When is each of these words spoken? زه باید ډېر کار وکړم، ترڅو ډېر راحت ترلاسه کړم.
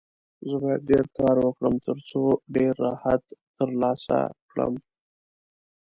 زه 0.47 0.55
باید 0.61 0.81
ډېر 0.91 1.05
کار 1.17 1.35
وکړم، 1.41 1.75
ترڅو 1.87 2.21
ډېر 2.55 2.73
راحت 2.85 3.21
ترلاسه 3.57 4.19
کړم. 4.51 4.73